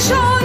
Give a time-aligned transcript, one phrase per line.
[0.00, 0.37] shore.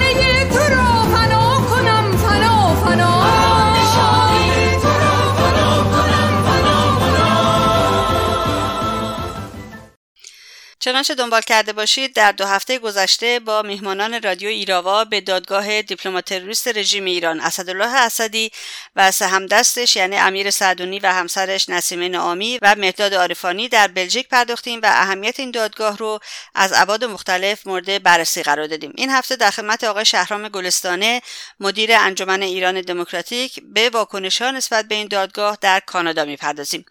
[10.83, 16.25] چنانچه دنبال کرده باشید در دو هفته گذشته با میهمانان رادیو ایراوا به دادگاه دیپلمات
[16.25, 18.51] تروریست رژیم ایران اسدالله اسدی
[18.95, 24.79] و سهمدستش یعنی امیر سعدونی و همسرش نسیمه نامی و مهداد عارفانی در بلژیک پرداختیم
[24.83, 26.19] و اهمیت این دادگاه رو
[26.55, 28.93] از ابعاد مختلف مورد بررسی قرار دادیم.
[28.95, 31.21] این هفته در خدمت آقای شهرام گلستانه
[31.59, 36.85] مدیر انجمن ایران دموکراتیک به واکنش ها نسبت به این دادگاه در کانادا می‌پردازیم.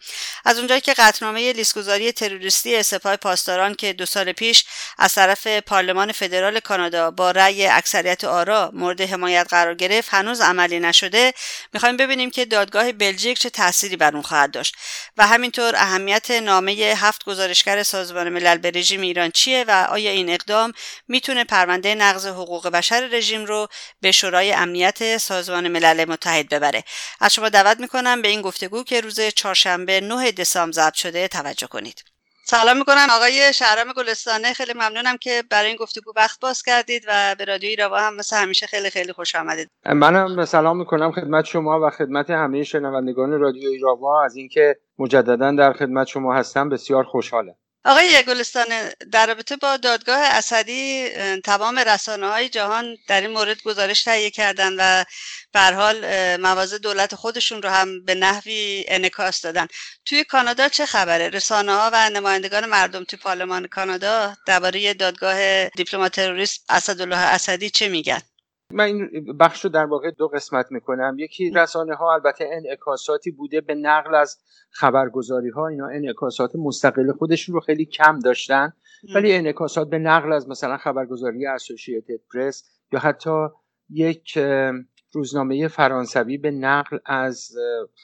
[0.44, 4.64] از اونجایی که قطعنامه لیستگذاری تروریستی سپاه پاسداران که دو سال پیش
[4.98, 10.80] از طرف پارلمان فدرال کانادا با رأی اکثریت آرا مورد حمایت قرار گرفت هنوز عملی
[10.80, 11.32] نشده.
[11.72, 14.76] می‌خوایم ببینیم که دادگاه بلژیک چه تأثیری بر اون خواهد داشت.
[15.16, 20.30] و همینطور اهمیت نامه هفت گزارشگر سازمان ملل به رژیم ایران چیه و آیا این
[20.30, 20.72] اقدام
[21.08, 23.68] می‌تونه پرونده نقض حقوق بشر رژیم رو
[24.00, 26.84] به شورای امنیت سازمان ملل متحد ببره؟
[27.20, 31.66] از شما دعوت می‌کنم به این گفتگو که روز چهارشنبه 9 دسامبر ضبط شده توجه
[31.66, 32.11] کنید.
[32.44, 34.52] سلام می‌کنم آقای شهرام گلستانه.
[34.52, 38.36] خیلی ممنونم که برای این گفتگو وقت باز کردید و به رادیو ایراوا هم مثل
[38.36, 39.70] همیشه خیلی خیلی خوش آمدید.
[39.86, 44.24] منم سلام می‌کنم خدمت شما و خدمت همه شنوندگان رادیو ایراوا.
[44.24, 47.54] از اینکه مجددا در خدمت شما هستم بسیار خوشحالم.
[47.84, 48.66] آقای گلستان
[49.12, 51.08] در رابطه با دادگاه اسدی
[51.44, 55.04] تمام رسانه های جهان در این مورد گزارش تهیه کردن و
[55.52, 59.66] به حال مواضع دولت خودشون رو هم به نحوی انکاس دادن.
[60.04, 66.12] توی کانادا چه خبره؟ رسانه ها و نمایندگان مردم توی پارلمان کانادا درباره دادگاه دیپلمات
[66.12, 68.22] تروریست اسدالله اسدی چه میگن؟
[68.72, 71.16] من این بخش رو در واقع دو قسمت می‌کنم.
[71.18, 74.38] یکی رسانه ها البته انعکاساتی بوده به نقل از
[74.70, 78.72] خبرگزاری ها اینا انعکاسات مستقل خودشون رو خیلی کم داشتن.
[79.14, 83.46] ولی انعکاسات به نقل از مثلا خبرگزاری اسوسییتد پرس یا حتی
[83.90, 84.38] یک
[85.12, 87.50] روزنامه فرانسوی به نقل از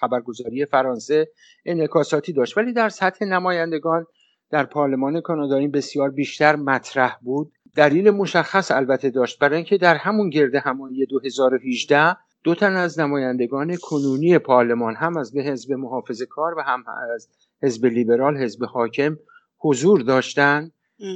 [0.00, 1.28] خبرگزاری فرانسه
[1.66, 2.58] انعکاساتی داشت.
[2.58, 4.06] ولی در سطح نمایندگان
[4.50, 7.52] در پارلمان کانادا این بسیار بیشتر مطرح بود.
[7.76, 9.38] دلیل مشخص البته داشت.
[9.38, 15.32] برای اینکه در همون گرد همایی 2018 دو تن از نمایندگان کنونی پارلمان هم از
[15.32, 16.84] به حزب محافظه کار و هم
[17.14, 17.28] از
[17.62, 19.16] حزب لیبرال حزب حاکم
[19.58, 20.72] حضور داشتند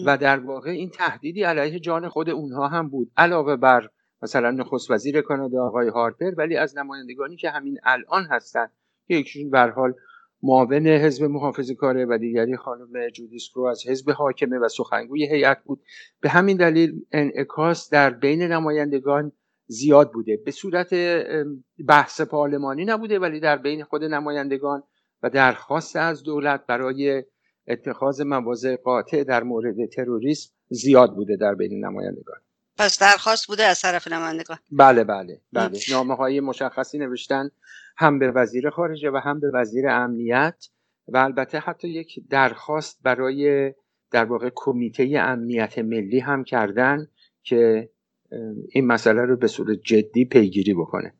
[0.06, 3.10] و در واقع این تهدیدی علیه جان خود اونها هم بود.
[3.16, 3.88] علاوه بر
[4.22, 8.70] مثلا نخست وزیر کانادا آقای هارپر ولی از نمایندگانی که همین الان هستند
[9.08, 9.94] یکیشون به حال
[10.42, 15.64] معاون حزب محافظه کاره و دیگری خانم جودیس کرو از حزب حاکمه و سخنگوی هیئت
[15.64, 15.82] بود.
[16.20, 19.32] به همین دلیل انعکاس در بین نمایندگان
[19.66, 20.36] زیاد بوده.
[20.36, 20.94] به صورت
[21.88, 24.82] بحث پارلمانی نبوده ولی در بین خود نمایندگان
[25.22, 27.24] و درخواست از دولت برای
[27.68, 32.40] اتخاذ مواضع قاطع در مورد تروریسم زیاد بوده در بین نمایندگان.
[32.78, 34.58] پس درخواست بوده از طرف نمایندگان.
[34.70, 35.78] بله بله بله.
[35.90, 37.50] نامه های مشخصی نوشتن
[37.96, 40.68] هم به وزیر خارجه و هم به وزیر امنیت
[41.08, 43.72] و البته حتی یک درخواست برای
[44.10, 47.08] در واقع کمیته امنیت ملی هم کردن
[47.42, 47.90] که
[48.72, 51.14] این مسئله رو به صورت جدی پیگیری بکنه.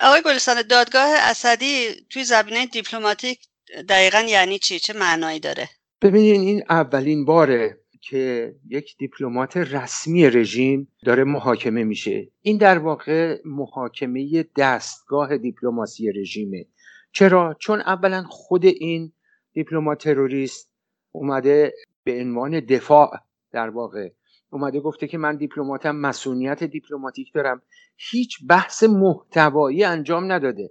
[0.00, 3.40] آقای گلستان دادگاه اسدی توی زمینه دیپلماتیک
[3.88, 5.68] دقیقا یعنی چی؟ چه معنایی داره؟
[6.02, 12.28] ببینین این اولین باره که یک دیپلمات رسمی رژیم داره محاکمه میشه.
[12.42, 16.66] این در واقع محاکمه دستگاه دیپلماسی رژیمه.
[17.12, 19.12] چرا؟ چون اولا خود این
[19.52, 20.70] دیپلمات تروریست
[21.12, 21.72] اومده
[22.04, 23.10] به عنوان دفاع
[23.52, 24.10] در واقع
[24.50, 27.62] اومده گفته که من دیپلماتم مسئولیت دیپلماتیک دارم.
[27.96, 30.70] هیچ بحث محتوایی انجام نداده.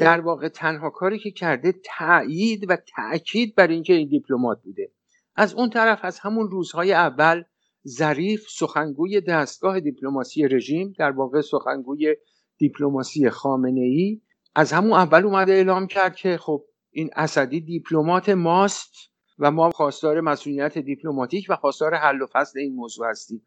[0.00, 4.90] در واقع تنها کاری که کرده تأیید و تأکید بر اینکه این دیپلمات بوده.
[5.36, 7.42] از اون طرف از همون روزهای اول
[7.88, 12.16] ظریف سخنگوی دستگاه دیپلماسی رژیم در واقع سخنگوی
[12.58, 14.20] دیپلماسی خامنه ای
[14.54, 18.94] از همون اول اومده اعلام کرد که خب این اسدی دیپلمات ماست
[19.38, 23.42] و ما خواستار مسئولیت دیپلماتیک و خواستار حل و فصل این موضوع هستیم.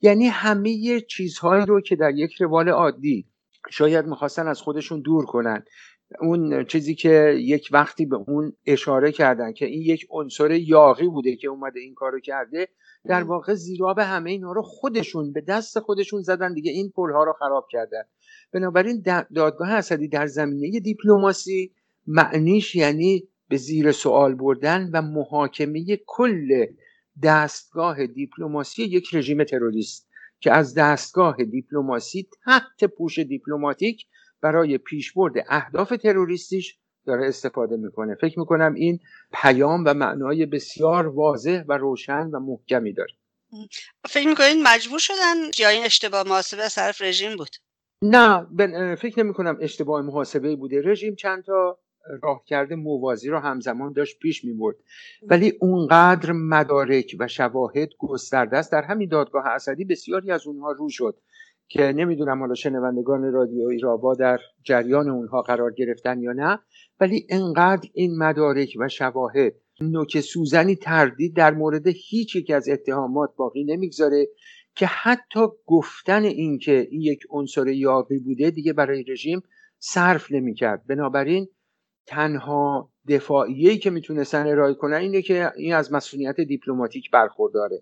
[0.00, 3.26] یعنی همه چیزهایی رو که در یک روال عادی
[3.70, 5.64] شاید می‌خواستن از خودشون دور کنن.
[6.20, 11.36] اون چیزی که یک وقتی به اون اشاره کردن که این یک عنصر یاقی بوده
[11.36, 12.68] که اومده این کارو کرده
[13.04, 17.24] در واقع زیرا به همه اینا رو خودشون به دست خودشون زدن دیگه این پلها
[17.24, 18.02] رو خراب کردن.
[18.52, 19.02] بنابراین
[19.34, 21.72] دادگاه اسدی در زمینه دیپلماسی
[22.06, 26.66] معنیش یعنی به زیر سوال بردن و محاکمه کل
[27.22, 30.08] دستگاه دیپلماسی یک رژیم تروریست
[30.40, 34.06] که از دستگاه دیپلماسی تحت پوش دیپلماتیک
[34.42, 38.14] برای پیشبرد اهداف تروریستیش داره استفاده می‌کنه.
[38.14, 39.00] فکر می‌کنم این
[39.32, 43.12] پیام و معنای بسیار واضح و روشن و محکمی داره.
[44.08, 47.56] فکر می‌کنید مجبور شدن یا این اشتباه محاسبه از طرف رژیم بود؟
[48.02, 48.46] نه
[48.94, 50.82] فکر نمی کنم اشتباه محاسبه بوده.
[50.84, 51.78] رژیم چند تا
[52.22, 54.76] راه کرده موازی رو همزمان داشت پیش می برد
[55.22, 60.88] ولی اونقدر مدارک و شواهد گسترده است در همین دادگاه اسدی بسیاری از اونها رو
[60.90, 61.20] شد.
[61.70, 66.58] که نمی‌دونم حالا شنوندگان رادیو ایرابا در جریان اونها قرار گرفتن یا نه
[67.00, 73.30] ولی انقدر این مدارک و شواهد نوک سوزنی تردید در مورد هیچ یک از اتهامات
[73.36, 74.28] باقی نمی‌گذاره
[74.74, 79.42] که حتی گفتن اینکه این یک عنصر یاقی بوده دیگه برای رژیم
[79.78, 80.86] صرف نمی‌کرد.
[80.86, 81.48] بنابراین
[82.06, 87.80] تنها دفاعیه‌ای که می‌تونستن ارائه کنن اینه که این از مسئولیت دیپلماتیک برخورداره.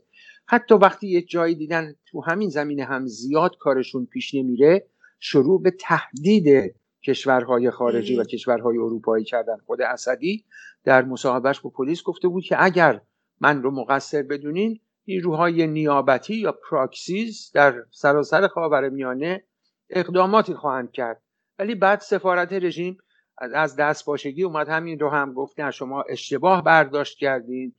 [0.50, 4.86] حتی وقتی یک جایی دیدن تو همین زمینه هم زیاد کارشون پیش نمیره
[5.20, 6.74] شروع به تهدید
[7.04, 9.56] کشورهای خارجی و کشورهای اروپایی کردن.
[9.66, 10.44] خود اسدی
[10.84, 13.00] در مصاحبهش با پلیس گفته بود که اگر
[13.40, 19.44] من رو مقصر بدونین نیروهای نیابتی یا پراکسیز در سراسر خاور میانه
[19.90, 21.22] اقداماتی خواهند کرد.
[21.58, 22.98] ولی بعد سفارت رژیم
[23.38, 27.74] از دست باشگی اومد همین رو هم گفت نه شما اشتباه برداشت کردین.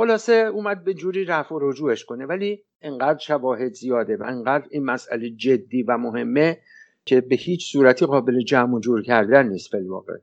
[0.00, 2.26] خلاصه اومد به جوری رفع و رجوعش کنه.
[2.26, 6.58] ولی انقدر شواهد زیاده و انقدر این مسئله جدی و مهمه
[7.04, 10.14] که به هیچ صورتی قابل جمع و جور کردن نیست واقع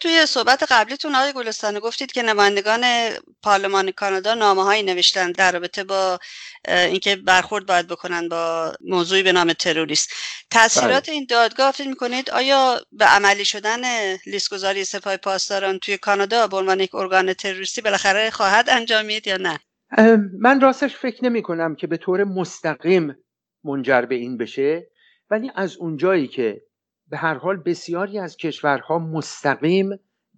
[0.00, 2.84] توی صحبت قبلیتون آقای گلستانه گفتید که نمایندگان
[3.42, 6.18] پارلمان کانادا نامه هایی نوشتن در رابطه با
[6.68, 10.12] اینکه برخورد باید بکنن با موضوعی به نام تروریست
[10.50, 11.14] تاثیرات بله.
[11.14, 16.56] این دادگاه فکر می‌کنید آیا به عملی شدن لیست گذاری سپاه پاسداران توی کانادا به
[16.56, 19.58] عنوان یک ارگان تروریستی بالاخره خواهد انجامید یا نه
[20.38, 23.16] من راستش فکر نمی کنم که به طور مستقیم
[23.64, 24.90] منجر به این بشه
[25.30, 26.65] ولی از اونجایی که
[27.10, 29.90] به هر حال بسیاری از کشورها مستقیم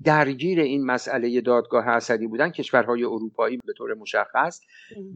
[0.04, 2.50] درگیر این مسئله دادگاه اسدی بودن.
[2.50, 4.60] کشورهای اروپایی به طور مشخص.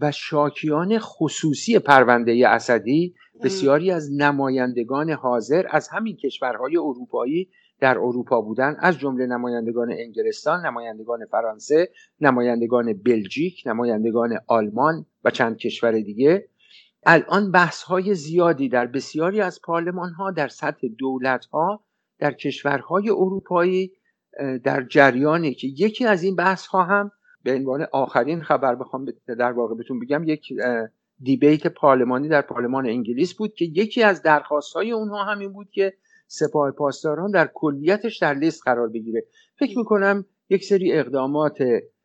[0.01, 7.49] و شاکیان خصوصی پرونده اسدی بسیاری از نمایندگان حاضر از همین کشورهای اروپایی
[7.81, 8.77] در اروپا بودن.
[8.79, 11.89] از جمله نمایندگان انگلستان، نمایندگان فرانسه،
[12.21, 16.49] نمایندگان بلژیک، نمایندگان آلمان و چند کشور دیگه.
[17.07, 21.85] الان بحث های زیادی در بسیاری از پارلمان ها در سطح دولت ها
[22.19, 23.93] در کشورهای اروپایی
[24.65, 27.11] در جریانی که یکی از این بحث ها هم
[27.43, 30.53] به عنوان آخرین خبر بخوام در واقع بهتون بگم یک
[31.23, 35.93] دیبیت پارلمانی در پارلمان انگلیس بود که یکی از درخواست های اونها همین بود که
[36.27, 39.25] سپاه پاسداران در کلیتش در لیست قرار بگیره.
[39.59, 41.59] فکر می‌کنم یک سری اقدامات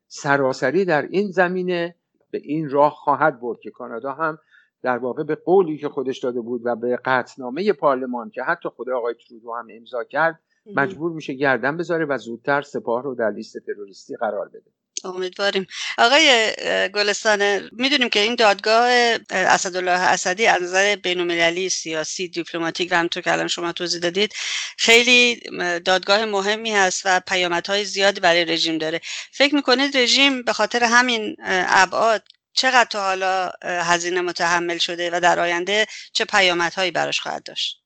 [0.08, 1.96] سراسری در این زمینه
[2.32, 4.38] به این راه خواهد برد که کانادا هم
[4.84, 8.90] در واقع به قولی که خودش داده بود و به قطنامه پارلمان که حتی خود
[8.90, 10.40] آقای ترودو هم امضا کرد
[10.76, 14.72] مجبور میشه گردن بذاره و زودتر سپاه رو در لیست تروریستی قرار بده.
[15.04, 15.68] امیدواریم.
[15.98, 16.52] آقای
[16.94, 23.32] گلستان می‌دونیم که این دادگاه اسدالله اسدی از نظر بینالمللی سیاسی دیپلماتیک و همطور که
[23.32, 24.34] الان شما توضیح دادید
[24.78, 25.42] خیلی
[25.86, 29.00] دادگاه مهمی هست و پیامدهای زیادی برای رژیم داره.
[29.32, 31.36] فکر می‌کنید رژیم به خاطر همین
[31.68, 32.24] ابعاد
[32.58, 37.84] چقدر تا حالا هزینه متحمل شده و در آینده چه پیامدهایی براش خواهد داشت؟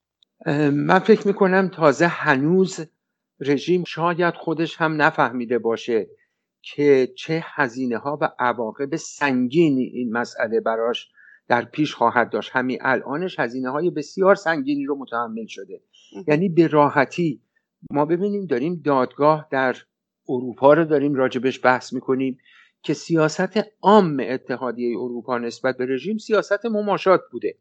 [0.71, 2.79] من فکر می‌کنم تازه هنوز
[3.39, 6.07] رژیم شاید خودش هم نفهمیده باشه
[6.61, 11.07] که چه هزینه ها و عواقب سنگینی این مسئله براش
[11.47, 12.49] در پیش خواهد داشت.
[12.53, 15.81] همین الانش هزینه های بسیار سنگینی رو متحمل شده.
[16.27, 17.41] یعنی به راحتی
[17.91, 19.75] ما ببینیم داریم دادگاه در
[20.29, 22.37] اروپا رو داریم راجبش بحث می‌کنیم.
[22.83, 27.57] که سیاست عام اتحادیه اروپا نسبت به رژیم سیاست مماشات بوده.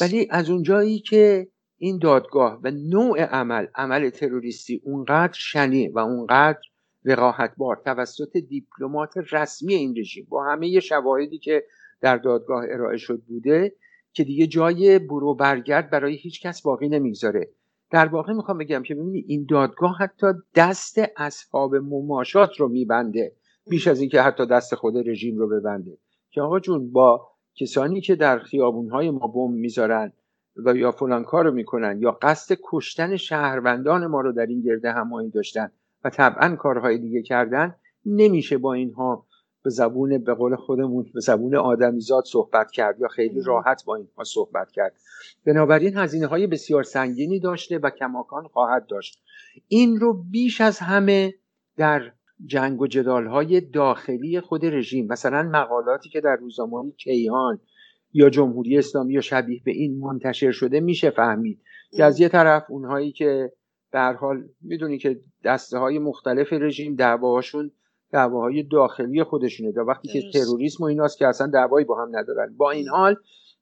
[0.00, 1.48] ولی از اونجایی که
[1.78, 6.60] این دادگاه و نوع عمل عمل تروریستی اونقدر شنی و اونقدر
[7.04, 11.64] وقاحتبار توسط دیپلمات رسمی این رژیم با همه شواهدی که
[12.00, 13.74] در دادگاه ارائه شد بوده
[14.12, 17.48] که دیگه جای برو برگرد برای هیچ کس باقی نمی‌گذاره.
[17.90, 23.32] در واقع می‌خوام بگم که ببینید این دادگاه حتی دست اصحاب مماشات رو میبنده.
[23.68, 25.98] بیش از اینکه حتی دست خود رژیم رو ببنده.
[26.30, 30.12] که آقا جون با کسانی که در خیابونهای ما بم می‌ذارن
[30.56, 34.92] و یا فلان کار رو می‌کنن یا قصد کشتن شهروندان ما رو در این گرده
[34.92, 35.70] همایی داشتن
[36.04, 37.74] و طبعا کارهای دیگه کردن
[38.06, 39.26] نمیشه با اینها
[39.64, 44.24] به زبون به قول خودمون به زبون آدمیزاد صحبت کرد یا خیلی راحت با اینها
[44.24, 44.92] صحبت کرد.
[45.46, 49.22] بنابراین هزینه های بسیار سنگینی داشته و کماکان خواهد داشت.
[49.68, 51.34] این رو بیش از همه
[51.76, 52.12] در
[52.46, 55.06] جنگ و جدال های داخلی خود رژیم.
[55.06, 57.60] مثلا مقالاتی که در روزنامه کیهان
[58.12, 61.60] یا جمهوری اسلامی یا شبیه به این منتشر شده میشه فهمید.
[61.96, 63.52] که از یه طرف اونهایی که
[63.92, 67.70] در حال می‌دونی که دسته های مختلف رژیم دعواهاشون
[68.12, 69.72] دعواهای داخلی خودشونه.
[69.72, 72.56] دا وقتی که تروریسم و ایناست که اصلا دعوایی با هم ندارن.
[72.56, 73.16] با این حال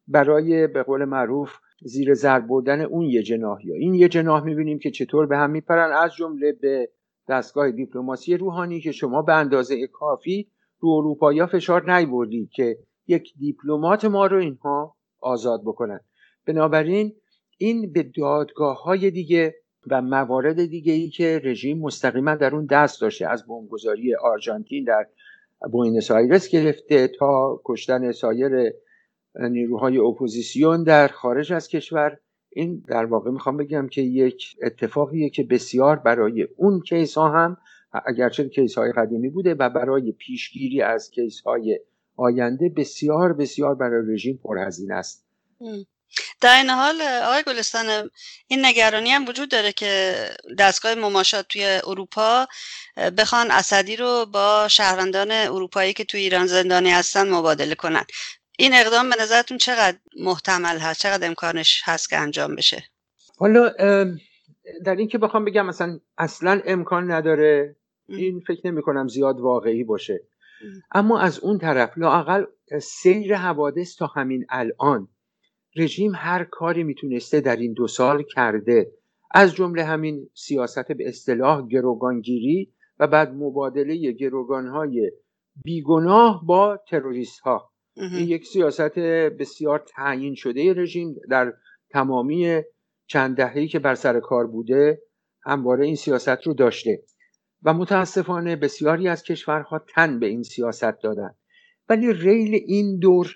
[0.09, 1.52] برای به قول معروف
[1.83, 5.50] زیر زر بردن اون یه جناح یا این یه جناح می‌بینیم که چطور به هم
[5.50, 5.92] میپرن.
[5.92, 6.88] از جمله به
[7.28, 14.04] دستگاه دیپلماسی روحانی که شما به اندازه کافی رو اروپایی فشار نیوردی که یک دیپلمات
[14.04, 16.00] ما رو اینها آزاد بکنن.
[16.47, 17.14] بنابراین
[17.59, 19.54] این به دادگاه های دیگه
[19.90, 25.06] و موارد دیگه ای که رژیم مستقیما در اون دست داشته از بمبگذاری آرژانتین در
[25.73, 28.73] بوینس آیرس گرفته تا کشتن سایر
[29.40, 32.18] نیروهای اپوزیسیون در خارج از کشور
[32.57, 37.57] این در واقع می‌خوام بگم که یک اتفاقیه که بسیار برای اون case ها هم
[38.07, 41.81] اگرچه case های قدیمی بوده و برای پیشگیری از case های
[42.17, 45.27] آینده بسیار بسیار برای رژیم پرهزینه است.
[46.41, 48.11] در این حال آقای گلستان
[48.49, 50.15] این نگرانی هم وجود داره که
[50.59, 52.47] دستگاه مماشات توی اروپا
[53.19, 58.05] بخوان اسدی رو با شهروندان اروپایی که توی ایران زندانی هستن مبادله کنن.
[58.59, 62.85] این اقدام به نظرتون چقدر محتمل هست؟ چقدر امکانش هست که انجام بشه؟
[63.39, 63.69] حالا
[64.85, 67.77] در این که بخوام بگم مثلا اصلا امکان نداره
[68.09, 70.21] این فکر نمی کنم زیاد واقعی باشه.
[70.93, 72.45] اما از اون طرف لاقل
[72.83, 75.09] سیر حوادث تا همین الان
[75.77, 78.93] رژیم هر کاری می‌تونسته در این دو سال کرده.
[79.31, 85.13] از جمله همین سیاست به اصطلاح گروگانگیری و بعد مبادله گروگانهای
[85.65, 88.99] بیگناه با تروریست ها این یک سیاست
[89.38, 91.53] بسیار تعیین شده رژیم در
[91.91, 92.62] تمامی
[93.07, 95.03] چند دهه‌ای که بر سر کار بوده
[95.43, 97.03] همواره این سیاست رو داشته
[97.62, 101.35] و متاسفانه بسیاری از کشورها تن به این سیاست دادن.
[101.88, 103.35] ولی ریل این دور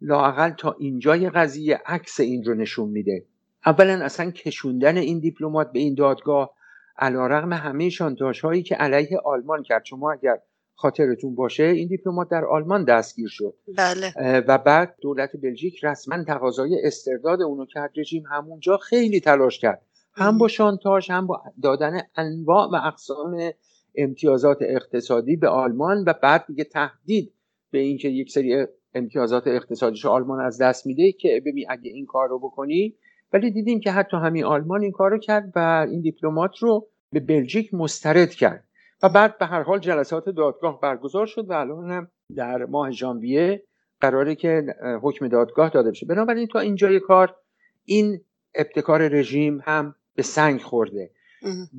[0.00, 3.26] لاقل تا اینجای قضیه عکس این رو نشون میده.
[3.66, 6.54] اولا اصلا کشوندن این دیپلمات به این دادگاه
[6.98, 9.84] علا رقم همه شانتاش هایی که علیه آلمان کرد.
[9.84, 10.38] شما اگر
[10.74, 13.54] خاطرتون باشه این دیپلمات در آلمان دستگیر شد.
[13.76, 14.12] بله.
[14.48, 19.82] و بعد دولت بلژیک رسما تقاضای استرداد اونو کرد رژیم همونجا خیلی تلاش کرد.
[20.14, 23.50] هم با شانتاژ هم با دادن انواع و اقسام
[23.94, 27.32] امتیازات اقتصادی به آلمان و بعد دیگه تهدید
[27.70, 32.28] به اینکه یک سری امتیازات اقتصادیش آلمان از دست میده که ببین اگه این کار
[32.28, 32.96] رو بکنی.
[33.32, 37.20] ولی دیدیم که حتی همین آلمان این کار رو کرد و این دیپلمات رو به
[37.20, 38.64] بلژیک مسترد کرد.
[39.02, 43.62] و بعد به هر حال جلسات دادگاه برگزار شد و الان هم در ماه ژانویه
[44.00, 46.06] قراره که حکم دادگاه داده بشه.
[46.06, 47.36] بنابراین تا اینجای کار
[47.84, 48.20] این
[48.54, 51.10] ابتکار رژیم هم به سنگ خورده.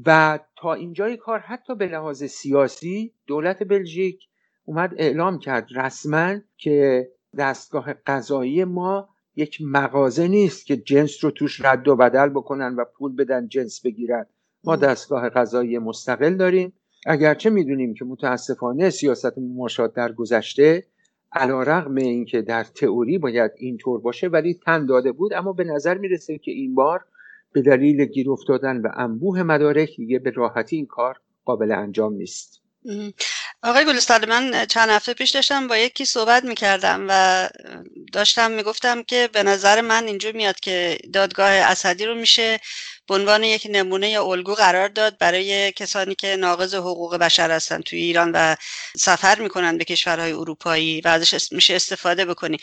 [0.06, 4.28] و تا اینجای کار حتی به لحاظ سیاسی دولت بلژیک
[4.66, 11.66] اومد اعلام کرد رسما که دستگاه قضایی ما یک مغازه نیست که جنس رو توش
[11.66, 14.26] رد و بدل بکنن و پول بدن جنس بگیرن.
[14.64, 16.74] ما دستگاه قضایی مستقل داریم.
[17.06, 20.84] اگرچه می‌دونیم که متاسفانه سیاست مماشات در گذشته
[21.32, 25.34] علا رقم اینکه در تئوری باید اینطور باشه ولی تن داده بود.
[25.34, 27.06] اما به نظر می‌رسه که این بار
[27.54, 32.63] به دلیل گیر افتادن و انبوه مدارک دیگه به راحتی این کار قابل انجام نیست.
[33.64, 37.50] آقای گلستان من چند هفته پیش داشتم با یکی صحبت می‌کردم و
[38.14, 42.60] داشتم می‌گفتم که به نظر من اینجور میاد که دادگاه اسدی رو میشه
[43.08, 47.82] به عنوان یک نمونه یا الگو قرار داد برای کسانی که ناقض حقوق بشر هستن
[47.82, 48.56] توی ایران و
[48.98, 52.58] سفر می‌کنن به کشورهای اروپایی و ازش میشه استفاده بکنی.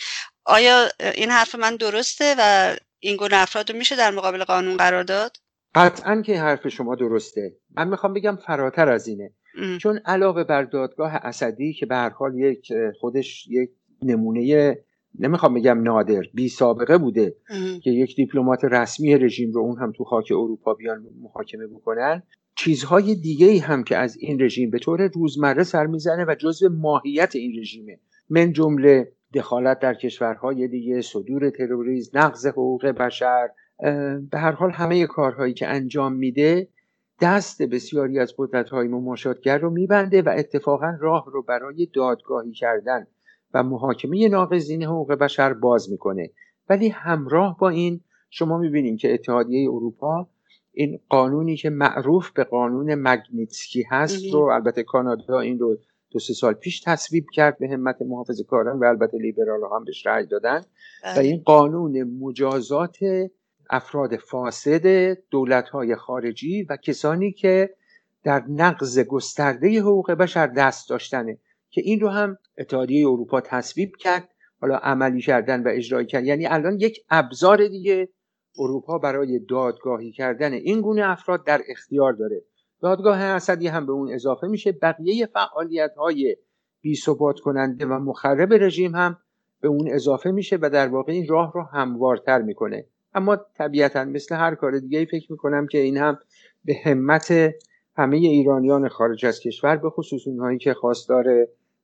[0.45, 5.03] آیا این حرف من درسته و این گونه افراد رو میشه در مقابل قانون قرار
[5.03, 5.37] داد؟
[5.75, 7.53] قطعا که حرف شما درسته.
[7.77, 9.35] من می‌خوام بگم فراتر از اینه.
[9.81, 13.71] چون علاوه بر دادگاه اسدی که به هر حال یک خودش یک
[14.03, 14.77] نمونه
[15.19, 17.37] نمی‌خوام بگم نادر بی سابقه بوده
[17.83, 22.23] که یک دیپلمات رسمی رژیم رو اون هم تو خاک اروپا بیان محاکمه بکنن.
[22.57, 26.69] چیزهای دیگه ای هم که از این رژیم به طور روزمره سر می‌زنه و جزء
[26.69, 27.99] ماهیت این رژیمه.
[28.31, 33.49] من جمله دخالت در کشورهای دیگه صدور تروریسم نقض حقوق بشر
[34.31, 36.69] به هر حال همه کارهایی که انجام میده
[37.21, 43.07] دست بسیاری از قدرت‌های مماشاتگر رو میبنده و اتفاقا راه رو برای دادگاهی کردن
[43.55, 46.31] و محاکمه ناقضین حقوق بشر باز می‌کنه.
[46.69, 48.01] ولی همراه با این
[48.31, 50.29] شما می‌بینید که اتحادیه اروپا
[50.73, 55.77] این قانونی که معروف به قانون مگنیتسکی هست رو البته کانادا این رو
[56.11, 60.07] دو سه سال پیش تصویب کرد به همت محافظ کاران و البته لیبرال هم بهش
[60.07, 60.59] رأی دادن.
[60.59, 61.25] و بله.
[61.25, 62.99] این قانون مجازات
[63.71, 67.75] افراد فاسد دولت های خارجی و کسانی که
[68.25, 71.39] در نقض گسترده حقوق بشر دست داشتنه
[71.71, 74.29] که این رو هم اتحادیه اروپا تصویب کرد
[74.61, 76.27] حالا عملی کردن و اجرایی کردن.
[76.27, 78.09] یعنی الان یک ابزار دیگه
[78.59, 82.43] اروپا برای دادگاهی کردن این گونه افراد در اختیار داره.
[82.83, 84.73] دادگاه اسدی هم به اون اضافه میشه.
[84.73, 86.37] بقیه فعالیت های
[86.81, 89.19] بی ثبات کننده و مخرب رژیم هم
[89.61, 92.87] به اون اضافه میشه و در واقع این راه رو هموارتر می‌کنه.
[93.15, 96.19] اما طبیعتا مثل هر کار دیگه فکر می‌کنم که این هم
[96.65, 97.55] به همت
[97.97, 101.25] همه ایرانیان خارج از کشور به خصوص اونهایی که خواستار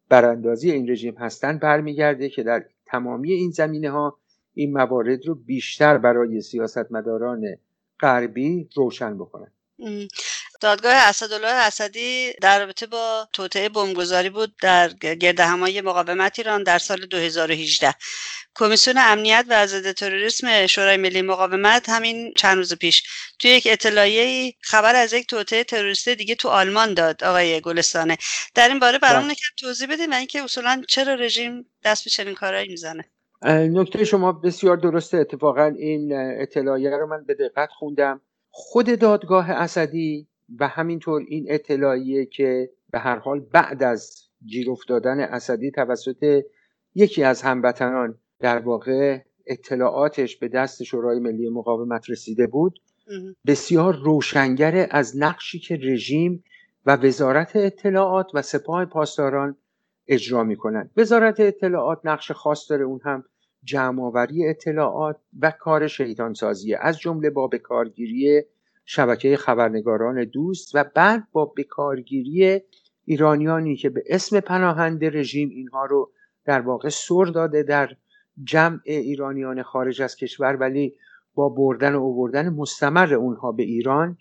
[0.08, 4.18] براندازی این رژیم هستند برمیگرده که در تمامی این زمینه ها
[4.54, 7.42] این موارد رو بیشتر برای سیاستمداران
[8.00, 9.52] غربی روشن بکنن.
[10.60, 16.78] دادگاه اسدالله اسدی در رابطه با توطعه بمبگذاری بود در گرد همایی مقاومت ایران در
[16.78, 17.94] سال 2018
[18.54, 23.02] کمیسیون امنیت و ضد تروریسم شورای ملی مقاومت همین چند روز پیش
[23.38, 28.16] توی یک اطلاعیه خبر از یک توطعه تروریستی دیگه تو آلمان داد آقای گلستانه.
[28.54, 29.36] در این باره برامون بله.
[29.58, 33.04] توضیح بدید و اینکه اصولا چرا رژیم دست به چنین کارهایی می‌زنه.
[33.44, 35.16] نکته شما بسیار درسته.
[35.16, 38.20] اتفاقا این اطلاعیه رو من به دقت خوندم.
[38.50, 40.28] خود دادگاه اسدی
[40.60, 46.42] و همینطور این اطلاعیه که به هر حال بعد از گیر افتادن اسدی توسط
[46.94, 52.80] یکی از هموطنان در واقع اطلاعاتش به دست شورای ملی مقاومت رسیده بود
[53.46, 56.44] بسیار روشنگر از نقشی که رژیم
[56.86, 59.56] و وزارت اطلاعات و سپاه پاسداران
[60.08, 60.90] اجرا می‌کنند.
[60.96, 63.24] وزارت اطلاعات نقش خاص داره اون هم
[63.64, 68.42] جمعآوری اطلاعات و کار شیطان سازیه از جمله با بکارگیری
[68.86, 72.60] شبکه خبرنگاران دوست و بعد با بکارگیری
[73.04, 76.12] ایرانیانی که به اسم پناهنده رژیم اینها رو
[76.44, 77.96] در واقع سر داده در
[78.44, 80.94] جمع ایرانیان خارج از کشور ولی
[81.34, 84.18] با بردن و اووردن مستمر اونها به ایران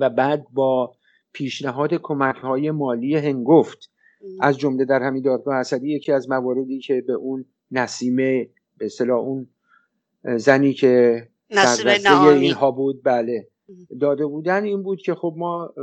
[0.00, 0.94] و بعد با
[1.32, 3.90] پیشنهاد کمک های مالی هنگفت.
[4.40, 9.18] از جمله در همین دادگاه اسدی یکی از مواردی که به اون نسیمه به اصطلاح
[9.18, 9.48] اون
[10.36, 13.48] زنی که نسیمه اینها بود بله.
[14.00, 15.74] داده بودن این بود که خب ما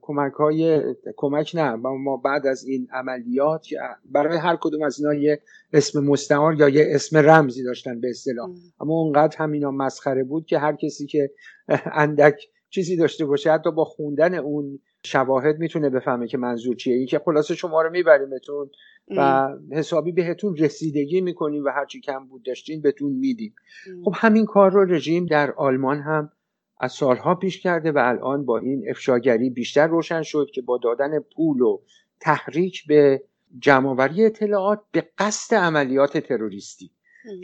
[0.00, 0.82] کمک های
[1.16, 3.66] کمک نه ما بعد از این عملیات
[4.04, 8.50] برای هر کدوم از اینا یه اسم مستعار یا یه اسم رمزی داشتن به اصطلاح.
[8.80, 11.30] اما اونقدر همینا مسخره بود که هر کسی که
[11.92, 16.94] اندک چیزی داشته باشه حتی با خوندن اون شواهد می‌تونه بفهمه که منظور چیه.
[16.94, 18.70] این که خلاصه شما رو میبریمتون
[19.16, 23.54] و حسابی بهتون رسیدگی می‌کنیم و هرچی کم بود داشتین بهتون میدیم.
[24.04, 26.32] خب همین کار رو رژیم در آلمان هم
[26.78, 31.18] از سالها پیش کرده و الان با این افشاگری بیشتر روشن شد که با دادن
[31.36, 31.80] پول و
[32.20, 33.22] تحریک به
[33.58, 36.90] جمعآوری اطلاعات به قصد عملیات تروریستی.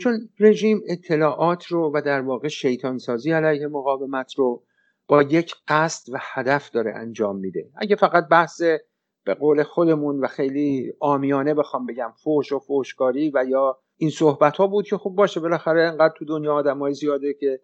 [0.01, 4.63] چون رژیم اطلاعات رو و در واقع شیطانسازی علیه مقاومت رو
[5.07, 7.69] با یک قصد و هدف داره انجام میده.
[7.75, 8.61] اگه فقط بحث
[9.23, 14.57] به قول خودمون و خیلی آمیانه بخوام بگم فوش و فوشکاری و یا این صحبت
[14.57, 17.61] ها بود که خب باشه بالاخره انقدر تو دنیا آدم زیاده که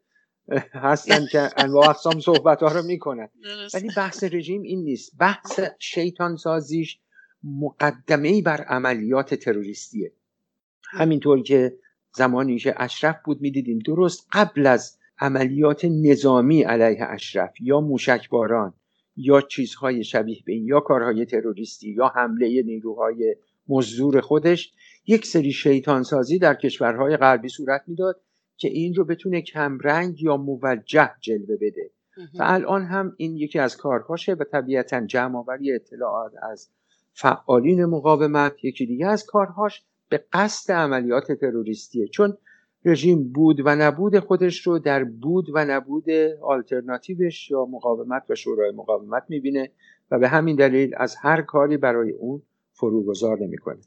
[0.74, 3.30] هستن که انواع اقسام صحبت ها رو می‌کنن.
[3.74, 5.12] ولی بحث رژیم این نیست.
[5.20, 7.00] بحث شیطان سازیش
[7.44, 10.12] مقدمه ای بر عملیات تروریستیه.
[10.92, 11.78] همینطور که
[12.16, 18.74] زمانی که اشرف بود می‌دیدیم درست قبل از عملیات نظامی علیه اشرف یا موشکباران
[19.18, 23.36] یا چیزهای شبیه به این یا کارهای تروریستی یا حمله نیروهای
[23.68, 24.74] مزدور خودش
[25.08, 28.22] یک سری شیطانسازی در کشورهای غربی صورت می‌داد
[28.58, 31.92] که این رو بتونه کمرنگ یا موجه جلوه بده.
[32.40, 36.70] و الان هم این یکی از کارهاشه و طبیعتا جمعآوری اطلاعات از
[37.14, 42.08] فعالین مقاومت یکی دیگه از کارهاش به قصد عملیات تروریستیه.
[42.08, 42.38] چون
[42.86, 46.10] رژیم بود و نبود خودش رو در بود و نبود
[46.42, 49.72] آلترناتیوش یا مقاومت و شورای مقاومت می‌بینه
[50.12, 52.42] و به همین دلیل از هر کاری برای اون
[52.72, 53.80] فروگذار نمی‌کنه.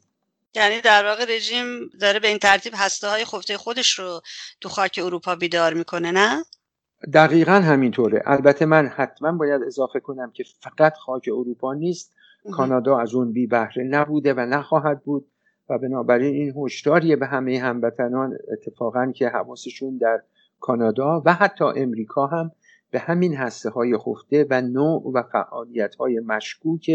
[0.55, 4.21] یعنی در واقع رژیم داره به این ترتیب هسته های خفته خودش رو
[4.61, 6.43] تو خاک اروپا بیدار می‌کنه نه؟
[7.13, 8.23] دقیقا همینطوره.
[8.25, 12.13] البته من حتما باید اضافه کنم که فقط خاک اروپا نیست.
[12.51, 15.25] کانادا از اون بی بهره نبوده و نخواهد بود
[15.69, 20.21] و بنابراین این هشداریه به همه هموطنان اتفاقا که حواسشون در
[20.59, 22.51] کانادا و حتی امریکا هم
[22.91, 26.91] به همین هسته های خفته و نوع و فعالیت های مشکوک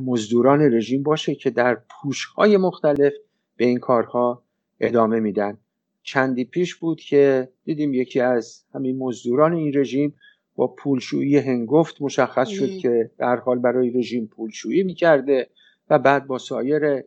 [0.00, 3.12] مزدوران رژیم باشه که در پوش های مختلف
[3.56, 4.42] به این کارها
[4.80, 5.58] ادامه میدن.
[6.02, 10.14] چندی پیش بود که دیدیم یکی از همین مزدوران این رژیم
[10.56, 15.50] با پولشویی هنگفت مشخص شد که در حال برای رژیم پولشویی می‌کرده
[15.90, 17.02] و بعد با سایر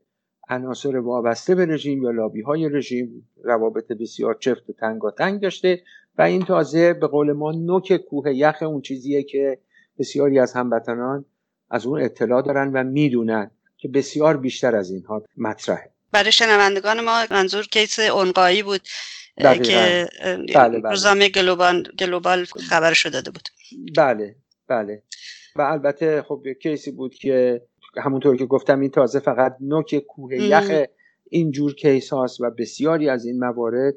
[0.50, 5.82] عناصر وابسته به رژیم یا لابی های رژیم روابط بسیار چفت و تنگاتنگ داشته
[6.18, 9.60] و این تازه به قول ما نوک کوه یخ اون چیزیه که
[10.00, 11.26] بسیاری از هموطنان
[11.74, 15.90] از اون اطلاع دارن و می‌دونن که بسیار بیشتر از اینها مطرحه.
[16.12, 18.82] برای شنوندگان ما منظور کیس اونقایی بود
[19.38, 20.08] که
[20.56, 20.90] بله بله.
[20.90, 23.50] روزنامه Global, Global خبرشو داده بود.
[23.98, 24.36] بله
[24.68, 25.04] بله.
[25.56, 27.62] و البته خب case ی بود که
[27.98, 30.86] همونطور که گفتم این تازه فقط نوک کوه یخ
[31.30, 33.94] اینجور case هاست و بسیاری از این موارد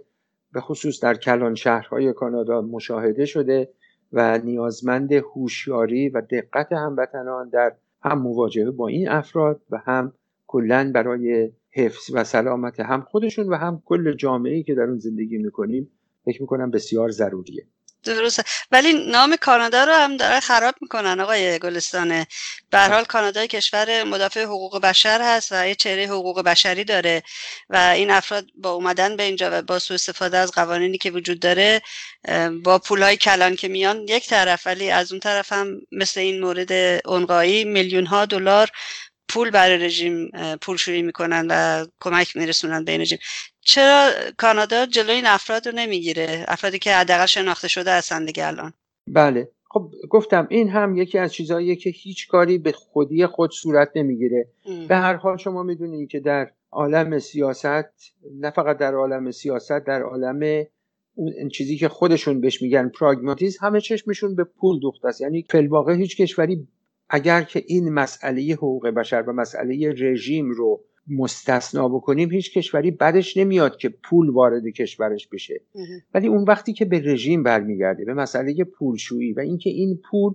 [0.52, 3.68] به خصوص در کلان شهرهای کانادا مشاهده شده.
[4.12, 10.12] و نیازمند هوشیاری و دقت هموطنان در هم مواجهه با این افراد و هم
[10.46, 15.38] کلا برای حفظ و سلامت هم خودشون و هم کل جامعه که در اون زندگی
[15.38, 15.90] می‌کنیم
[16.24, 17.66] فکر می‌کنم بسیار ضروریه.
[18.14, 18.44] درسته.
[18.70, 22.26] ولی نام کانادا رو هم داره خراب می‌کنن آقای گلستانه
[22.70, 27.22] به حال کانادا کشور مدافع حقوق بشر هست و یه چهره حقوق بشری داره
[27.70, 31.40] و این افراد با اومدن به اینجا و با سوء استفاده از قوانینی که وجود
[31.40, 31.82] داره
[32.62, 36.72] با پولهای کلان که میان یک طرف ولی از اون طرف هم مثل این مورد
[37.06, 38.70] اونقایی میلیون ها دلار
[39.28, 40.30] پول برای رژیم
[40.62, 43.18] پولشویی می‌کنن و کمک میرسونن به این رژیم.
[43.66, 48.72] چرا کانادا جلوی این افراد رو نمی‌گیره؟ افرادی که حداقل شناخته شده هستن دیگه الان.
[49.08, 49.48] بله.
[49.70, 54.48] خب گفتم این هم یکی از چیزهاییه که هیچ کاری به خودی خود صورت نمی‌گیره.
[54.88, 60.02] به هر حال شما می‌دونید که در عالم سیاست نه فقط در عالم سیاست در
[60.02, 60.64] عالم
[61.14, 65.20] اون چیزی که خودشون بهش میگن پراگماتیزم همه چشمشون به پول دوخته است.
[65.20, 66.68] یعنی فلواقع هیچ کشوری
[67.08, 73.36] اگر که این مسئله حقوق بشر و مسئله رژیم رو مستثنا بکنیم هیچ کشوری بدش
[73.36, 75.60] نمیاد که پول وارد کشورش بشه.
[76.14, 80.34] ولی اون وقتی که به رژیم برمیگرده به مسئله پولشویی و اینکه این پول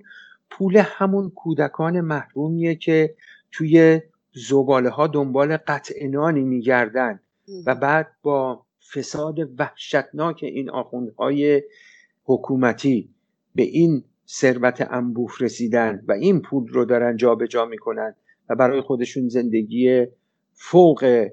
[0.49, 3.15] پول همون کودکان محرومیه که
[3.51, 4.01] توی
[4.33, 7.19] زباله ها دنبال قطع نانی میگردن
[7.65, 11.63] و بعد با فساد وحشتناک این آخوندهای
[12.23, 13.09] حکومتی
[13.55, 18.15] به این ثروت انبوه رسیدن و این پول رو دارن جابجا جا می‌کنن
[18.49, 20.07] و برای خودشون زندگی
[20.63, 21.29] فوق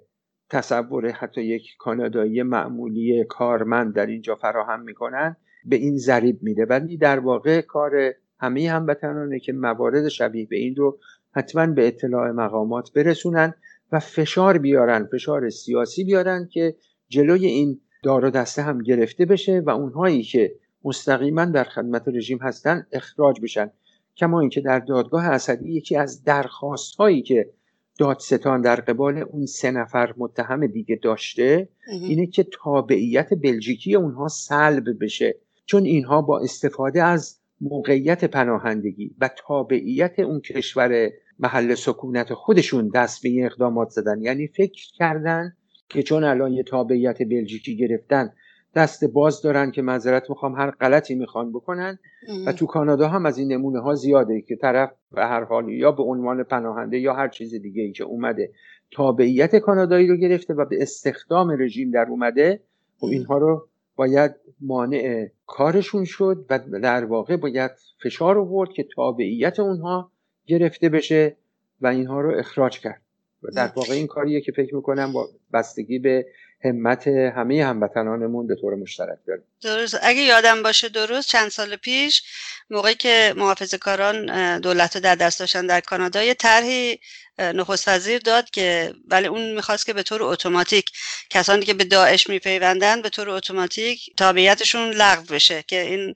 [0.51, 6.97] تصور حتی یک کانادایی معمولی کارمند در اینجا فراهم می‌کنن به این ضریب میده ولی
[6.97, 10.99] در واقع کار همه هموطنانه که موارد شبیه به این رو
[11.33, 13.55] حتما به اطلاع مقامات برسونن
[13.93, 16.77] و فشار بیارن فشار سیاسی بیارن که
[17.09, 22.39] جلوی این دار و دسته هم گرفته بشه و اونهایی که مستقیما در خدمت رژیم
[22.39, 23.71] هستن اخراج بشن.
[24.17, 27.51] کما اینکه در دادگاه اسدی یکی از درخواست هایی که
[27.99, 31.69] دادستان در قبال اون سه نفر متهم دیگه داشته
[32.03, 35.35] اینه که تابعیت بلژیکی اونها سلب بشه.
[35.67, 43.23] چون اینها با استفاده از موقعیت پناهندگی و تابعیت اون کشور محل سکونت خودشون دست
[43.23, 44.23] به این اقدامات زدن.
[44.23, 45.57] یعنی فکر کردن
[45.89, 48.33] که چون الان یه تابعیت بلژیکی گرفتن
[48.75, 51.99] دست باز دارن که معذرت می‌خوام هر غلطی می‌خوان بکنن.
[52.47, 55.93] و تو کانادا هم از این نمونه ها زیاده که طرف به هر حال یا
[55.93, 58.51] به عنوان پناهنده یا هر چیز دیگه ای که اومده
[58.91, 62.61] تابعیت کانادایی رو گرفته و به استخدام رژیم در اومده
[62.97, 67.71] و خب اینها رو باید مانع کارشون شد و در واقع باید
[68.03, 70.11] فشار آورد که تابعیت اونها
[70.47, 71.37] گرفته بشه
[71.81, 73.03] و اینها رو اخراج کرد.
[73.43, 76.27] و در واقع این کاریه که فکر می‌کنم با بستگی به
[76.65, 79.45] همت همه هموطنانمون به طور مشترک داریم.
[79.63, 79.99] درست.
[80.03, 82.23] اگه یادم باشه درست چند سال پیش
[82.71, 86.99] موقعی که محافظ کاران دولت رو در دست داشتن در کانادا یه طرحی
[87.39, 90.91] نخست وزیر داد که ولی اون می‌خواست که به طور اتوماتیک
[91.31, 96.15] کسانی که به داعش میپیوندن به طور اتوماتیک تابعیتشون لغو بشه که این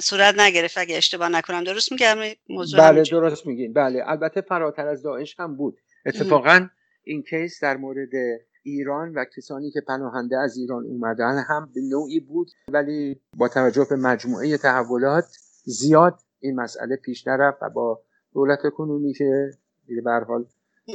[0.00, 0.78] صورت نگرفت.
[0.78, 3.72] اگه اشتباه نکنم درست میگم؟ موضوع بله درست میگین.
[3.72, 5.78] بله البته فراتر از داعش هم بود.
[6.06, 6.68] اتفاقا
[7.04, 8.10] این کیس در مورد
[8.62, 13.86] ایران و کسانی که پناهنده از ایران اومدن هم به نوعی بود ولی با توجه
[13.90, 15.24] به مجموعه تحولات
[15.64, 19.50] زیاد این مسئله پیش نرفت و با دولت کنونی که
[20.04, 20.46] به حال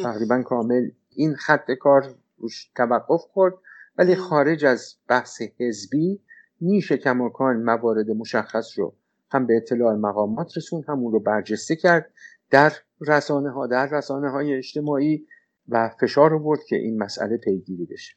[0.04, 3.54] تقریبا کامل این خط کار روش توقف کرد
[3.98, 6.22] ولی خارج از بحث حزبی
[6.62, 8.96] میشه کماکان موارد مشخص رو
[9.32, 12.12] هم به اطلاع مقامات رسون هم اون رو برجسته کرد
[12.50, 15.28] در رسانه ها در رسانه های اجتماعی
[15.70, 18.14] و فشار آورد که این مسئله پیگیری بشه.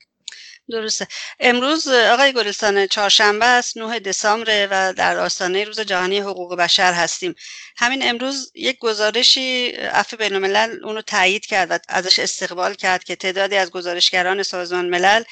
[0.70, 1.06] درسته.
[1.40, 7.34] امروز آقای گلستان چهارشنبه است 9 دسامبر و در آستانه روز جهانی حقوق بشر هستیم.
[7.76, 13.16] همین امروز یک گزارشی عفو بین الملل اونو تایید کرد و ازش استقبال کرد که
[13.16, 15.22] تعدادی از گزارشگران سازمان ملل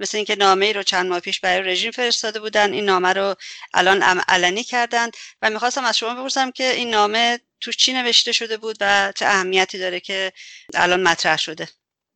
[0.00, 3.34] مثل اینکه نامه ای رو چند ماه پیش برای رژیم فرستاده بودن این نامه رو
[3.74, 5.12] الان علنی کردند.
[5.42, 9.26] و می‌خواستم از شما بپرسم که این نامه توش چی نوشته شده بود و چه
[9.26, 10.32] اهمیتی داره که
[10.74, 11.68] الان مطرح شده؟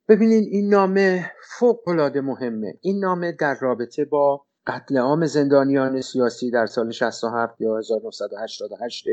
[0.09, 2.75] ببینید این نامه فوق العاده مهمه.
[2.81, 9.07] این نامه در رابطه با قتل عام زندانیان سیاسی در سال 67 یا 1988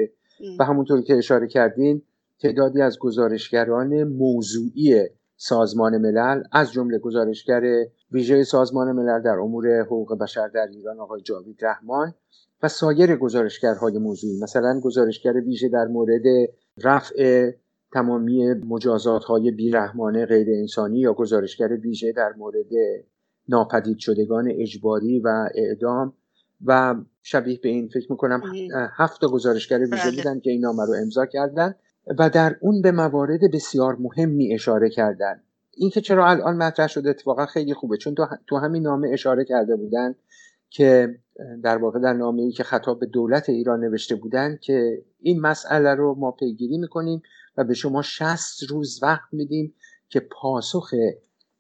[0.60, 2.02] و همونطور که اشاره کردین
[2.42, 5.04] تعدادی از گزارشگران موضوعی
[5.38, 7.62] سازمان ملل از جمله گزارشگر
[8.12, 12.14] ویژه سازمان ملل در امور حقوق بشر در ایران آقای جاوید رحمان
[12.64, 16.24] و سایر گزارشگرهای موضوعی مثلا گزارشگر ویژه در مورد
[16.84, 17.52] رفع
[17.94, 22.70] تمامی مجازات های بیرحمانه غیر انسانی یا گزارشگر ویژه در مورد
[23.50, 26.14] ناپدید شدگان اجباری و اعدام
[26.66, 28.42] و شبیه به این فکر می‌کنم
[28.98, 30.16] هفت گزارشگر ویژه بله.
[30.16, 31.76] بودن که این نامه رو امضا کردن
[32.20, 35.42] و در اون به موارد بسیار مهمی اشاره کردن
[35.78, 38.16] این که چرا الان مطرح شده اتفاقا خیلی خوبه چون
[38.48, 40.16] تو همین نامه اشاره کرده بودن
[40.70, 41.20] که
[41.64, 45.96] در واقع در نامه ای که خطاب به دولت ایران نوشته بودن که این مسئله
[45.96, 47.22] رو ما پیگیری می‌کنیم
[47.58, 49.74] و به شما 60 روز وقت میدیم
[50.10, 50.92] که پاسخ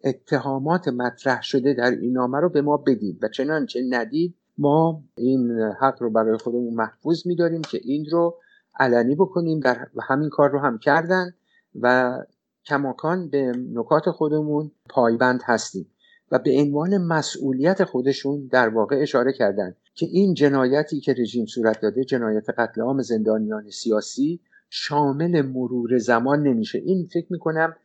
[0.03, 5.51] اتهامات مطرح شده در این نامه رو به ما بدید و چنانچه ندید ما این
[5.81, 8.37] حق رو برای خودمون محفوظ میداریم که این رو
[8.79, 11.33] علنی بکنیم در همین کار رو هم کردن
[11.81, 12.17] و
[12.65, 15.87] کماکان به نکات خودمون پایبند هستیم.
[16.31, 21.81] و به عنوان مسئولیت خودشون در واقع اشاره کردند که این جنایتی که رژیم صورت
[21.81, 24.39] داده جنایت قتل عام زندانیان سیاسی
[24.69, 26.79] شامل مرور زمان نمیشه.
[26.79, 27.75] این فکر می‌کنم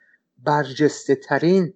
[0.44, 1.74] برجسته ترین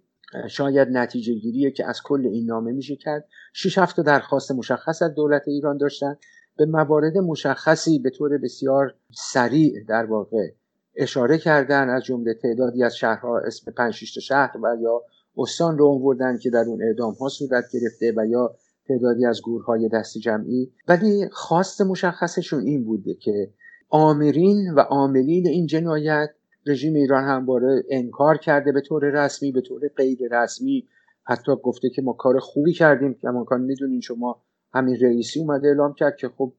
[0.49, 3.29] شاید نتیجه گیریه که از کل این نامه میشه کرد.
[3.53, 6.17] شش هفت درخواست مشخص از دولت ایران داشتن.
[6.57, 10.51] به موارد مشخصی به طور بسیار سریع در واقع
[10.97, 15.03] اشاره کردن از جمله تعدادی از شهرها اسم 5 6 شهر و یا
[15.39, 18.55] استان رو آوردن که در اون اعدام ها صورت گرفته و یا
[18.89, 20.73] تعدادی از گورهای دست جمعی.
[20.89, 23.51] ولی خواست مشخصشون این بوده که
[23.89, 26.31] آمرین و عاملین این جنایت
[26.67, 30.89] رژیم ایران همواره انکار کرده به طور رسمی به طور غیر رسمی.
[31.25, 33.15] حتی گفته که ما کار خوبی کردیم.
[33.15, 36.53] که امکان می‌دونین شما همین رئیسی اومده اعلام کرد که خب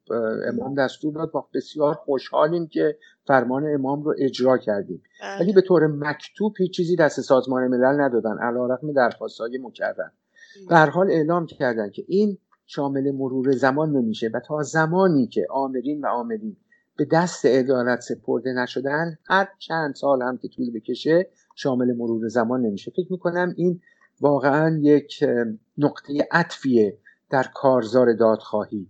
[0.48, 1.32] امام دستور داد.
[1.34, 5.04] ما بسیار خوشحالیم که فرمان امام رو اجرا کردیم.
[5.22, 5.40] بله.
[5.40, 8.38] ولی به طور مکتوب هیچ چیزی دست سازمان ملل ندادن.
[8.38, 10.10] علیرغم درخواستهای مکرر.
[10.70, 15.48] به هر حال اعلام کردن که این شامل مرور زمان نمیشه و تا زمانی که
[15.50, 16.58] آمرین و آمرین
[16.98, 22.62] به دست عدالت سپرده نشدن هر چند سال هم که طول بکشه شامل مرور زمان
[22.62, 22.92] نمیشه.
[22.92, 23.82] فکر می‌کنم این
[24.22, 25.24] واقعا یک
[25.78, 26.98] نقطه عطفیه
[27.30, 28.90] در کارزار دادخواهی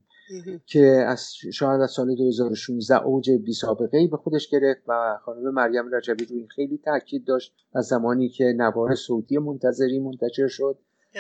[0.66, 5.54] که از شاید از سال 2016 اوج بی سابقه ای به خودش گرفت و خانم
[5.54, 10.78] مریم رجبی روی این خیلی تاکید داشت از زمانی که نوار صوتی منتظری منتشر شد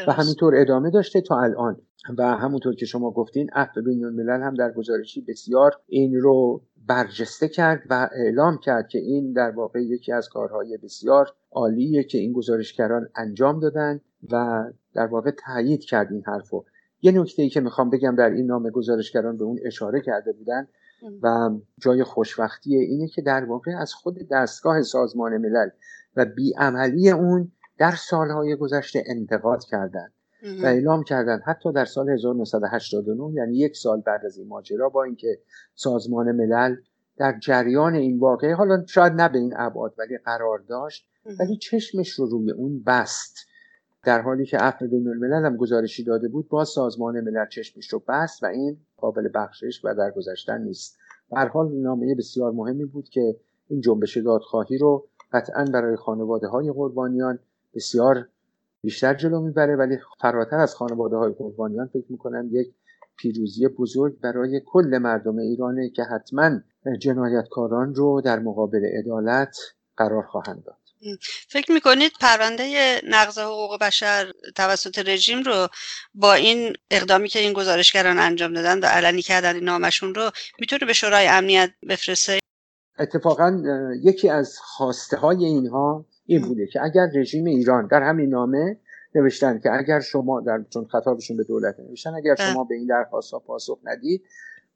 [0.08, 1.82] و همینطور ادامه داشته تا الان.
[2.17, 7.47] و همونطور که شما گفتین عهد بین الملل هم در گزارشی بسیار این رو برجسته
[7.47, 12.34] کرد و اعلام کرد که این در واقع یکی از کارهای بسیار عالیه که این
[12.34, 14.01] گزارشگران انجام دادن
[14.32, 16.65] و در واقع تایید کرد این حرفو.
[17.01, 20.67] یه نکته ای که می‌خوام بگم در این نامه گزارشگران به اون اشاره کرده بودن
[21.21, 25.69] و جای خوشبختی اینه که در واقع از خود دستگاه سازمان ملل
[26.15, 30.12] و بیعملی اون در سالهای گذشته انتقاد کردند
[30.63, 35.03] و اعلام کردند حتی در سال 1989 یعنی یک سال بعد از این ماجرا با
[35.03, 35.39] اینکه
[35.75, 36.75] سازمان ملل
[37.17, 41.09] در جریان این واقعه حالا شاید نه به این ابعاد ولی قرار داشت
[41.39, 43.38] ولی چشمش رو روی اون بست.
[44.03, 48.03] در حالی که عفو بین الملل هم گزارشی داده بود با سازمان ملل چشمش رو
[48.07, 50.97] بست و این قابل بخشش و در گذشتن نیست.
[51.31, 53.35] در حال نامه بسیار مهمی بود که
[53.67, 57.39] این جنبش دادخواهی رو قطعا برای خانواده های قربانیان
[57.75, 58.27] بسیار
[58.83, 62.73] بیشتر جلو می‌بره ولی فراتر از خانواده های قربانیان فکر می‌کنم یک
[63.17, 66.59] پیروزی بزرگ برای کل مردم ایرانه که حتما
[66.99, 69.57] جنایتکاران رو در مقابل عدالت
[69.97, 70.78] قرار خواهند داد.
[71.47, 75.67] فکر می‌کنید پرونده نقض حقوق بشر توسط رژیم رو
[76.13, 80.85] با این اقدامی که این گزارشگران انجام دادن و علنی کردن این نامشون رو می‌تونه
[80.85, 82.39] به شورای امنیت بفرسته؟
[82.99, 83.62] اتفاقا
[84.03, 88.77] یکی از خواسته های اینها این بوده که اگر رژیم ایران در همین نامه
[89.15, 93.31] نوشتن که اگر شما در چون خطابشون به دولت نوشتن اگر شما به این درخواست
[93.33, 94.23] ها پاسخ ندید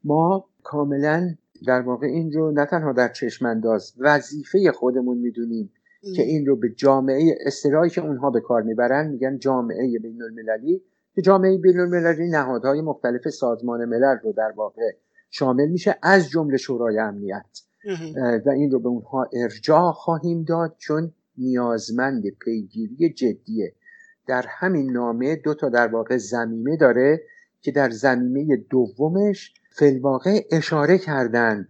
[0.04, 1.36] ما کاملا
[1.68, 5.74] در واقع این رو نه تنها در چشم انداز وظیفه خودمون می‌دونیم
[6.16, 10.82] که این رو به جامعه اصطلاحی که اونها به کار می‌برن میگن جامعه بین المللی
[11.16, 14.92] که جامعه بین المللی نهادهای مختلف سازمان ملل رو در واقع
[15.30, 17.62] شامل میشه از جمله شورای امنیت.
[18.46, 23.74] و این رو به اونها ارجاع خواهیم داد چون نیازمند پیگیری جدیه
[24.28, 27.22] در همین نامه دو تا در واقع زمینه داره
[27.62, 31.68] که در زمینه دومش فلواقع اشاره کردن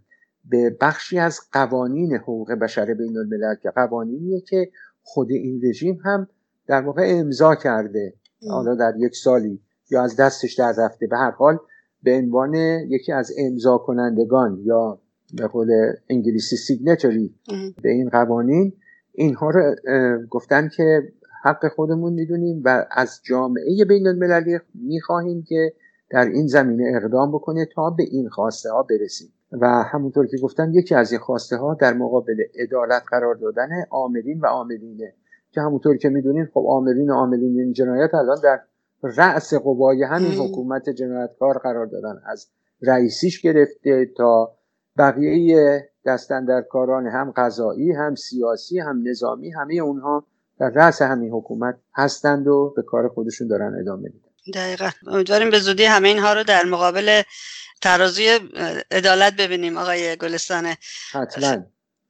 [0.49, 4.71] به بخشی از قوانین حقوق بشر بین الملل که قوانینیه که
[5.03, 6.27] خود این رژیم هم
[6.67, 8.13] در واقع امضا کرده
[8.49, 11.07] حالا در یک سالی یا از دستش در رفته.
[11.07, 11.57] به هر حال
[12.03, 12.55] به عنوان
[12.89, 14.99] یکی از امضا کنندگان یا
[15.33, 15.71] به قول
[16.09, 17.35] انگلیسی سیگنچری
[17.81, 18.73] به این قوانین
[19.11, 19.75] اینها رو
[20.29, 25.73] گفتن که حق خودمون می‌دونیم و از جامعه بین المللی می‌خواهیم که
[26.09, 29.33] در این زمینه اقدام بکنه تا به این خواسته ها برسیم.
[29.61, 34.39] و همونطور که گفتم یکی از این خواسته ها در مقابل عدالت قرار دادن عاملین
[34.39, 35.13] و عاملینه
[35.51, 38.59] که همونطور که می‌دونین خب عاملین و عاملین این جنایت الان در
[39.03, 42.21] رأس قوای همین حکومت جنایتکار قرار دادن.
[42.25, 42.47] از
[42.81, 44.55] رئیسیش گرفته تا
[44.97, 50.27] بقیه دستندرکاران هم قضایی هم سیاسی هم نظامی همه اونها
[50.59, 54.29] در رأس همین حکومت هستند و به کار خودشون دارن ادامه میدن.
[54.53, 54.89] دقیقا.
[55.07, 57.21] امیدواریم به زودی همه اینها رو در مقابل
[57.83, 58.39] ترازوی
[58.91, 60.77] عدالت ببینیم آقای گلستانه.
[61.11, 61.63] حتما.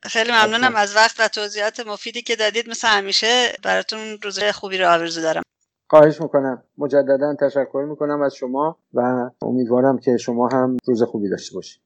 [0.04, 2.70] خیلی ممنونم از وقت و توضیحات مفیدی که دادید.
[2.70, 5.44] مثل همیشه براتون روز خوبی رو آرزو دارم.
[5.90, 6.64] خواهش می‌کنم.
[6.78, 11.82] مجددا تشکر می‌کنم از شما و امیدوارم که شما هم روز خوبی داشته باشید.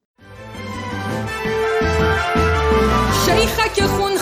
[3.25, 4.17] شیخک خون